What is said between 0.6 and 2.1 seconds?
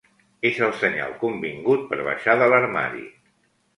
el senyal convingut per